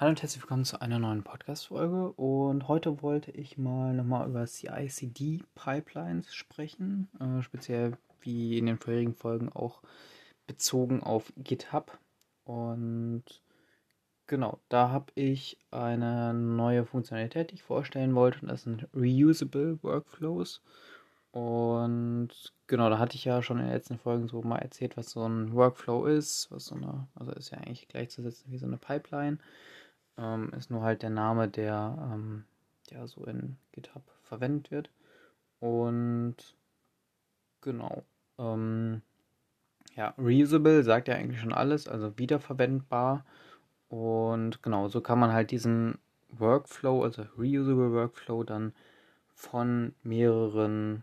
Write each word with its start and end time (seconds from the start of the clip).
Hallo 0.00 0.08
und 0.08 0.22
herzlich 0.22 0.42
willkommen 0.42 0.64
zu 0.64 0.80
einer 0.80 0.98
neuen 0.98 1.22
Podcast-Folge. 1.22 2.12
Und 2.12 2.68
heute 2.68 3.02
wollte 3.02 3.32
ich 3.32 3.58
mal 3.58 3.92
nochmal 3.92 4.26
über 4.26 4.46
CI-CD-Pipelines 4.46 6.34
sprechen, 6.34 7.10
äh, 7.20 7.42
speziell 7.42 7.98
wie 8.22 8.56
in 8.56 8.64
den 8.64 8.78
vorherigen 8.78 9.14
Folgen 9.14 9.52
auch 9.52 9.82
bezogen 10.46 11.02
auf 11.02 11.30
GitHub. 11.36 11.98
Und 12.44 13.24
genau, 14.26 14.58
da 14.70 14.88
habe 14.88 15.12
ich 15.16 15.58
eine 15.70 16.32
neue 16.32 16.86
Funktionalität, 16.86 17.50
die 17.50 17.56
ich 17.56 17.62
vorstellen 17.62 18.14
wollte. 18.14 18.40
Und 18.40 18.48
das 18.48 18.62
sind 18.62 18.88
Reusable 18.94 19.78
Workflows. 19.82 20.62
Und 21.30 22.30
genau, 22.68 22.88
da 22.88 22.98
hatte 22.98 23.16
ich 23.16 23.26
ja 23.26 23.42
schon 23.42 23.58
in 23.58 23.64
den 23.64 23.74
letzten 23.74 23.98
Folgen 23.98 24.28
so 24.28 24.40
mal 24.40 24.60
erzählt, 24.60 24.96
was 24.96 25.10
so 25.10 25.28
ein 25.28 25.52
Workflow 25.52 26.06
ist, 26.06 26.50
was 26.50 26.64
so 26.64 26.74
eine, 26.74 27.06
also 27.14 27.32
ist 27.32 27.50
ja 27.50 27.58
eigentlich 27.58 27.86
gleichzusetzen 27.86 28.50
wie 28.50 28.56
so 28.56 28.64
eine 28.64 28.78
Pipeline. 28.78 29.36
Ähm, 30.20 30.52
ist 30.56 30.70
nur 30.70 30.82
halt 30.82 31.02
der 31.02 31.10
Name, 31.10 31.48
der, 31.48 31.96
ähm, 32.12 32.44
der 32.90 33.08
so 33.08 33.24
in 33.24 33.56
GitHub 33.72 34.02
verwendet 34.22 34.70
wird. 34.70 34.90
Und 35.60 36.36
genau. 37.62 38.04
Ähm, 38.38 39.02
ja, 39.96 40.14
reusable 40.18 40.82
sagt 40.82 41.08
ja 41.08 41.14
eigentlich 41.14 41.40
schon 41.40 41.52
alles, 41.52 41.88
also 41.88 42.16
wiederverwendbar. 42.18 43.24
Und 43.88 44.62
genau, 44.62 44.88
so 44.88 45.00
kann 45.00 45.18
man 45.18 45.32
halt 45.32 45.50
diesen 45.50 45.98
Workflow, 46.28 47.02
also 47.02 47.22
reusable 47.36 47.92
Workflow, 47.92 48.44
dann 48.44 48.72
von 49.34 49.94
mehreren 50.02 51.02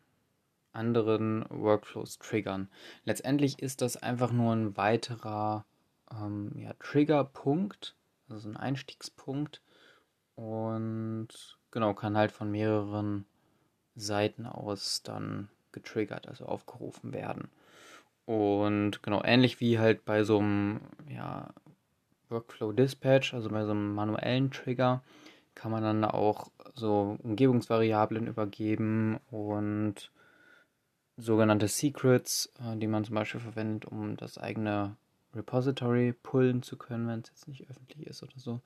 anderen 0.71 1.43
Workflows 1.49 2.20
triggern. 2.20 2.70
Letztendlich 3.04 3.59
ist 3.59 3.81
das 3.81 3.98
einfach 3.98 4.31
nur 4.31 4.54
ein 4.54 4.77
weiterer 4.77 5.65
ähm, 6.12 6.52
ja, 6.55 6.73
Triggerpunkt, 6.79 7.95
also 8.30 8.49
ein 8.49 8.58
Einstiegspunkt 8.58 9.62
und 10.35 11.27
genau 11.71 11.93
kann 11.93 12.18
halt 12.18 12.32
von 12.32 12.51
mehreren 12.51 13.26
Seiten 13.96 14.46
aus 14.46 15.01
dann 15.04 15.49
getriggert, 15.71 16.27
also 16.27 16.46
aufgerufen 16.46 17.13
werden. 17.13 17.49
Und 18.26 19.01
genau 19.04 19.24
ähnlich 19.24 19.60
wie 19.60 19.79
halt 19.79 20.05
bei 20.05 20.24
so 20.24 20.40
einem 20.40 20.82
ja, 21.10 21.49
Workflow 22.29 22.71
Dispatch, 22.71 23.34
also 23.34 23.49
bei 23.49 23.66
so 23.66 23.71
einem 23.71 23.96
manuellen 23.96 24.51
Trigger, 24.51 25.01
kann 25.55 25.71
man 25.71 25.82
dann 25.82 26.05
auch 26.05 26.51
so 26.76 27.18
Umgebungsvariablen 27.23 28.27
übergeben 28.27 29.20
und 29.32 30.12
sogenannte 31.16 31.68
Secrets, 31.68 32.51
äh, 32.60 32.77
die 32.77 32.88
man 32.88 33.04
zum 33.04 33.16
Beispiel 33.16 33.41
verwendet, 33.41 33.85
um 33.85 34.18
das 34.18 34.38
eigene 34.38 34.96
Repository 35.38 36.13
pullen 36.13 36.63
zu 36.63 36.77
können, 36.77 37.07
wenn 37.07 37.20
es 37.20 37.30
jetzt 37.30 37.48
nicht 37.48 37.70
öffentlich 37.70 38.05
ist 38.07 38.24
oder 38.24 38.38
so. 38.38 38.62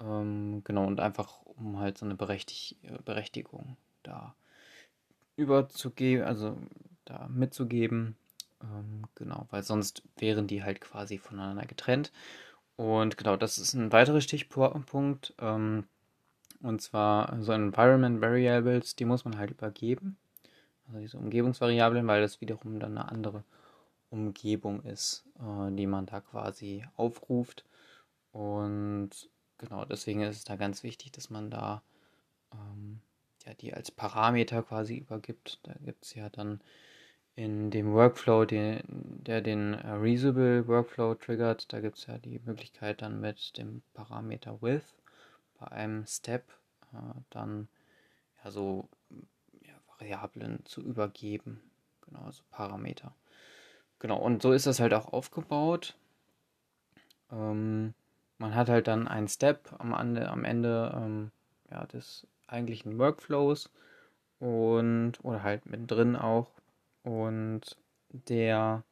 Ähm, 0.00 0.62
genau, 0.64 0.86
und 0.86 1.00
einfach 1.00 1.40
um 1.44 1.78
halt 1.78 1.98
so 1.98 2.04
eine 2.04 2.14
Berechtig 2.14 2.76
Berechtigung 3.04 3.76
da 4.02 4.34
überzugeben, 5.36 6.24
also 6.24 6.58
da 7.04 7.28
mitzugeben. 7.28 8.16
Ähm, 8.62 9.04
genau, 9.14 9.46
weil 9.50 9.62
sonst 9.62 10.02
wären 10.18 10.46
die 10.46 10.62
halt 10.62 10.80
quasi 10.80 11.18
voneinander 11.18 11.66
getrennt. 11.66 12.12
Und 12.76 13.16
genau, 13.16 13.36
das 13.36 13.58
ist 13.58 13.74
ein 13.74 13.92
weiterer 13.92 14.20
Stichpunkt. 14.20 15.34
Ähm, 15.38 15.84
und 16.62 16.80
zwar 16.80 17.42
so 17.42 17.52
Environment 17.52 18.20
Variables, 18.20 18.94
die 18.94 19.04
muss 19.04 19.24
man 19.24 19.36
halt 19.38 19.50
übergeben 19.50 20.16
also 20.92 21.00
diese 21.00 21.18
Umgebungsvariablen, 21.18 22.06
weil 22.06 22.20
das 22.20 22.40
wiederum 22.40 22.78
dann 22.78 22.98
eine 22.98 23.10
andere 23.10 23.44
Umgebung 24.12 24.82
ist, 24.82 25.24
äh, 25.38 25.74
die 25.74 25.86
man 25.86 26.06
da 26.06 26.20
quasi 26.20 26.84
aufruft. 26.96 27.64
Und 28.32 29.10
genau 29.58 29.84
deswegen 29.84 30.22
ist 30.22 30.36
es 30.36 30.44
da 30.44 30.56
ganz 30.56 30.82
wichtig, 30.82 31.12
dass 31.12 31.30
man 31.30 31.50
da 31.50 31.82
ähm, 32.52 33.00
ja, 33.46 33.54
die 33.54 33.74
als 33.74 33.90
Parameter 33.90 34.62
quasi 34.62 34.96
übergibt. 34.96 35.60
Da 35.64 35.74
gibt 35.84 36.04
es 36.04 36.14
ja 36.14 36.28
dann 36.28 36.60
in 37.34 37.70
dem 37.70 37.92
Workflow, 37.92 38.44
den, 38.44 38.82
der 38.86 39.40
den 39.40 39.74
äh, 39.74 39.90
Reusable 39.92 40.68
Workflow 40.68 41.14
triggert, 41.14 41.72
da 41.72 41.80
gibt 41.80 41.98
es 41.98 42.06
ja 42.06 42.18
die 42.18 42.40
Möglichkeit 42.44 43.00
dann 43.00 43.20
mit 43.20 43.56
dem 43.56 43.82
Parameter 43.94 44.60
Width 44.60 44.94
bei 45.58 45.68
einem 45.68 46.06
Step 46.06 46.44
äh, 46.92 47.20
dann 47.30 47.68
ja 48.44 48.50
so 48.50 48.88
Variablen 50.02 50.64
zu 50.64 50.82
übergeben. 50.82 51.60
Genau, 52.06 52.24
also 52.24 52.42
Parameter. 52.50 53.14
Genau, 54.02 54.18
und 54.18 54.42
so 54.42 54.50
ist 54.50 54.66
das 54.66 54.80
halt 54.80 54.94
auch 54.94 55.12
aufgebaut. 55.12 55.94
Ähm, 57.30 57.94
man 58.38 58.52
hat 58.56 58.68
halt 58.68 58.88
dann 58.88 59.06
einen 59.06 59.28
Step 59.28 59.72
am 59.78 59.92
Ende, 59.94 60.28
am 60.28 60.44
Ende 60.44 60.92
ähm, 60.92 61.30
ja, 61.70 61.86
des 61.86 62.26
eigentlichen 62.48 62.98
Workflows 62.98 63.70
und 64.40 65.12
oder 65.22 65.44
halt 65.44 65.66
mittendrin 65.66 66.16
auch. 66.16 66.50
Und 67.04 67.76
der 68.08 68.82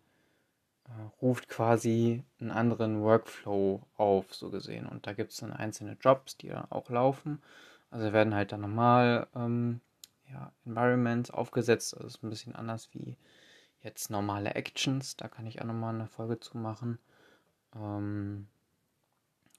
äh, 0.86 0.90
ruft 1.20 1.48
quasi 1.48 2.22
einen 2.40 2.52
anderen 2.52 3.02
Workflow 3.02 3.82
auf, 3.96 4.32
so 4.32 4.48
gesehen. 4.50 4.86
Und 4.86 5.08
da 5.08 5.12
gibt 5.12 5.32
es 5.32 5.38
dann 5.38 5.52
einzelne 5.52 5.96
Jobs, 6.00 6.36
die 6.36 6.50
dann 6.50 6.70
auch 6.70 6.88
laufen. 6.88 7.42
Also 7.90 8.12
werden 8.12 8.36
halt 8.36 8.52
dann 8.52 8.60
nochmal 8.60 9.26
ähm, 9.34 9.80
ja, 10.30 10.52
Environments 10.64 11.32
aufgesetzt. 11.32 11.94
Also 11.96 12.06
ist 12.06 12.22
ein 12.22 12.30
bisschen 12.30 12.54
anders 12.54 12.90
wie 12.92 13.16
jetzt 13.82 14.10
normale 14.10 14.54
Actions. 14.54 15.16
Da 15.16 15.28
kann 15.28 15.46
ich 15.46 15.60
auch 15.60 15.66
nochmal 15.66 15.94
eine 15.94 16.06
Folge 16.06 16.40
zu 16.40 16.58
machen. 16.58 16.98
Ähm, 17.74 18.46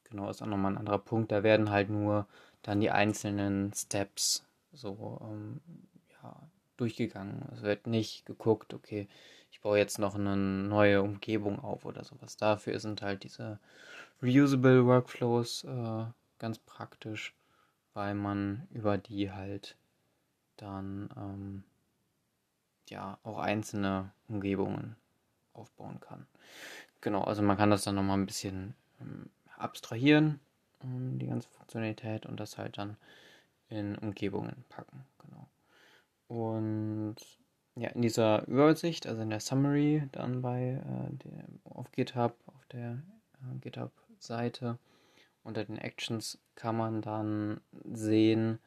genau, 0.09 0.29
ist 0.29 0.41
auch 0.41 0.47
nochmal 0.47 0.73
ein 0.73 0.77
anderer 0.77 0.99
Punkt. 0.99 1.31
Da 1.31 1.43
werden 1.43 1.69
halt 1.69 1.89
nur 1.89 2.27
dann 2.61 2.81
die 2.81 2.91
einzelnen 2.91 3.73
Steps 3.73 4.45
so 4.71 5.19
ähm, 5.23 5.61
ja, 6.21 6.35
durchgegangen. 6.77 7.43
Es 7.53 7.61
wird 7.61 7.87
nicht 7.87 8.25
geguckt, 8.25 8.73
okay, 8.73 9.07
ich 9.51 9.61
baue 9.61 9.77
jetzt 9.77 9.99
noch 9.99 10.15
eine 10.15 10.37
neue 10.37 11.01
Umgebung 11.01 11.59
auf 11.59 11.85
oder 11.85 12.03
sowas. 12.03 12.37
Dafür 12.37 12.79
sind 12.79 13.01
halt 13.01 13.23
diese 13.23 13.59
reusable 14.21 14.85
Workflows 14.85 15.63
äh, 15.65 16.05
ganz 16.39 16.59
praktisch, 16.59 17.33
weil 17.93 18.13
man 18.13 18.67
über 18.71 18.97
die 18.97 19.31
halt 19.31 19.75
dann 20.57 21.09
ähm, 21.17 21.63
ja 22.91 23.17
auch 23.23 23.39
einzelne 23.39 24.11
Umgebungen 24.27 24.95
aufbauen 25.53 25.99
kann. 25.99 26.27
Genau, 27.01 27.23
also 27.23 27.41
man 27.41 27.57
kann 27.57 27.71
das 27.71 27.83
dann 27.83 27.95
nochmal 27.95 28.17
ein 28.17 28.25
bisschen 28.25 28.75
ähm, 28.99 29.29
abstrahieren, 29.57 30.39
ähm, 30.83 31.17
die 31.17 31.27
ganze 31.27 31.49
Funktionalität 31.49 32.25
und 32.25 32.39
das 32.39 32.57
halt 32.57 32.77
dann 32.77 32.97
in 33.69 33.97
Umgebungen 33.97 34.65
packen. 34.69 35.05
Genau. 35.19 35.47
Und 36.27 37.15
ja, 37.75 37.89
in 37.89 38.01
dieser 38.01 38.47
Übersicht, 38.47 39.07
also 39.07 39.21
in 39.21 39.29
der 39.29 39.39
Summary, 39.39 40.07
dann 40.11 40.41
bei 40.41 40.81
äh, 40.85 41.15
der, 41.15 41.45
auf 41.63 41.91
GitHub, 41.91 42.35
auf 42.45 42.65
der 42.67 43.01
äh, 43.41 43.57
GitHub-Seite 43.61 44.77
unter 45.43 45.63
den 45.63 45.77
Actions 45.77 46.37
kann 46.55 46.77
man 46.77 47.01
dann 47.01 47.61
sehen, 47.91 48.59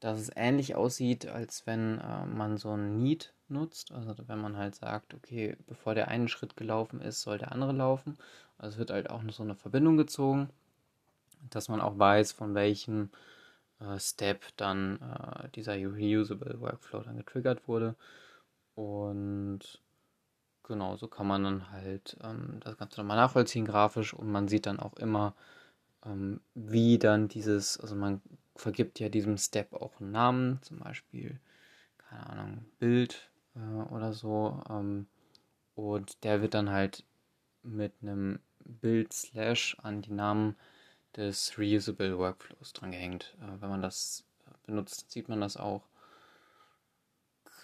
dass 0.00 0.18
es 0.18 0.30
ähnlich 0.34 0.74
aussieht, 0.74 1.26
als 1.26 1.66
wenn 1.66 1.98
äh, 1.98 2.26
man 2.26 2.56
so 2.56 2.70
ein 2.70 2.96
Need 2.96 3.34
nutzt. 3.50 3.92
Also 3.92 4.14
wenn 4.26 4.40
man 4.40 4.56
halt 4.56 4.74
sagt, 4.74 5.14
okay, 5.14 5.56
bevor 5.66 5.94
der 5.94 6.08
eine 6.08 6.28
Schritt 6.28 6.56
gelaufen 6.56 7.00
ist, 7.00 7.22
soll 7.22 7.38
der 7.38 7.52
andere 7.52 7.72
laufen. 7.72 8.16
Also 8.58 8.74
es 8.74 8.78
wird 8.78 8.90
halt 8.90 9.10
auch 9.10 9.22
so 9.30 9.42
eine 9.42 9.54
Verbindung 9.54 9.96
gezogen, 9.96 10.50
dass 11.50 11.68
man 11.68 11.80
auch 11.80 11.98
weiß, 11.98 12.32
von 12.32 12.54
welchem 12.54 13.10
äh, 13.80 13.98
Step 13.98 14.44
dann 14.56 14.98
äh, 15.00 15.48
dieser 15.50 15.76
Reusable 15.76 16.60
Workflow 16.60 17.00
dann 17.00 17.18
getriggert 17.18 17.68
wurde. 17.68 17.94
Und 18.74 19.80
genau, 20.62 20.96
so 20.96 21.08
kann 21.08 21.26
man 21.26 21.44
dann 21.44 21.70
halt 21.70 22.16
ähm, 22.22 22.60
das 22.60 22.76
Ganze 22.76 23.00
nochmal 23.00 23.16
nachvollziehen 23.16 23.64
grafisch 23.64 24.14
und 24.14 24.30
man 24.30 24.48
sieht 24.48 24.66
dann 24.66 24.80
auch 24.80 24.94
immer, 24.94 25.34
ähm, 26.04 26.40
wie 26.54 26.98
dann 26.98 27.28
dieses, 27.28 27.78
also 27.80 27.94
man 27.94 28.20
vergibt 28.54 29.00
ja 29.00 29.08
diesem 29.08 29.38
Step 29.38 29.72
auch 29.74 30.00
einen 30.00 30.12
Namen, 30.12 30.62
zum 30.62 30.78
Beispiel, 30.78 31.38
keine 31.98 32.26
Ahnung, 32.26 32.64
Bild 32.78 33.30
äh, 33.56 33.92
oder 33.92 34.12
so. 34.12 34.60
Ähm, 34.68 35.06
und 35.74 36.24
der 36.24 36.42
wird 36.42 36.54
dann 36.54 36.70
halt 36.70 37.04
mit 37.62 37.92
einem 38.02 38.38
Bild 38.64 39.12
Slash 39.12 39.76
an 39.82 40.02
die 40.02 40.12
Namen 40.12 40.56
des 41.16 41.58
Reusable 41.58 42.18
Workflows 42.18 42.72
dran 42.72 42.92
gehängt. 42.92 43.36
Äh, 43.40 43.60
wenn 43.60 43.70
man 43.70 43.82
das 43.82 44.24
benutzt, 44.64 45.10
sieht 45.10 45.28
man 45.28 45.40
das 45.40 45.56
auch. 45.56 45.82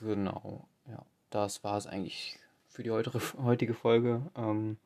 Genau, 0.01 0.67
ja, 0.89 1.05
das 1.31 1.63
war 1.63 1.77
es 1.77 1.87
eigentlich 1.87 2.39
für 2.69 2.83
die 2.83 2.91
heutige, 2.91 3.21
heutige 3.39 3.75
Folge. 3.75 4.23
Ähm, 4.37 4.79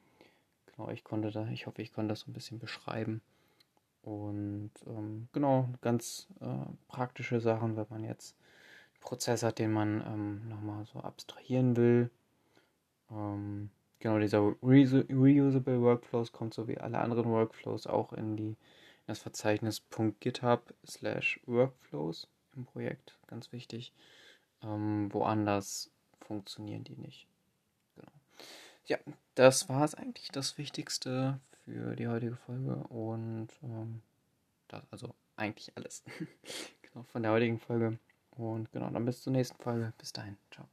genau, 0.67 0.91
ich 0.91 1.05
konnte 1.05 1.31
da, 1.31 1.47
ich 1.49 1.67
hoffe, 1.67 1.83
ich 1.83 1.93
konnte 1.93 2.11
das 2.11 2.21
so 2.21 2.31
ein 2.31 2.35
bisschen 2.35 2.59
beschreiben. 2.59 3.23
Und 4.03 4.71
ähm, 4.87 5.29
genau, 5.33 5.69
ganz 5.81 6.29
äh, 6.41 6.47
praktische 6.89 7.41
Sachen, 7.41 7.77
wenn 7.77 7.87
man 7.89 8.05
jetzt 8.05 8.37
Prozess 9.07 9.43
hat, 9.43 9.59
den 9.59 9.73
man 9.73 10.03
ähm, 10.07 10.49
nochmal 10.49 10.85
so 10.85 11.01
abstrahieren 11.01 11.77
will. 11.77 12.11
Ähm, 13.11 13.71
genau, 14.01 14.19
dieser 14.19 14.41
Reusable 14.41 15.81
Workflows 15.81 16.33
kommt 16.33 16.53
so 16.53 16.69
wie 16.69 16.77
alle 16.77 16.99
anderen 16.99 17.31
Workflows 17.31 17.87
auch 17.87 18.13
in 18.13 18.37
die 18.37 18.57
das 19.07 19.21
Verzeichnis 19.21 19.85
.github 20.21 20.75
slash 20.85 21.41
workflows 21.47 22.27
im 22.57 22.65
Projekt, 22.65 23.17
ganz 23.29 23.53
wichtig. 23.53 23.93
Ähm, 24.63 25.13
woanders 25.13 25.93
funktionieren 26.21 26.83
die 26.83 26.97
nicht. 26.97 27.29
Genau. 27.95 28.11
Ja, 28.87 28.99
das 29.37 29.69
war 29.69 29.85
es 29.85 29.95
eigentlich 29.95 30.31
das 30.33 30.59
Wichtigste 30.59 31.39
für 31.65 31.95
die 31.95 32.09
heutige 32.09 32.37
Folge 32.37 32.75
und 32.89 33.49
ähm, 33.63 34.03
das, 34.67 34.83
also 34.91 35.15
eigentlich 35.37 35.73
alles 35.77 36.03
genau, 36.83 37.05
von 37.05 37.23
der 37.23 37.31
heutigen 37.31 37.61
Folge. 37.61 37.99
Und 38.37 38.71
genau, 38.73 38.91
dann 38.91 39.05
bis 39.05 39.23
zur 39.23 39.33
nächsten 39.33 39.61
Folge. 39.63 39.93
Bis 39.99 40.13
dahin. 40.13 40.37
Ciao. 40.51 40.69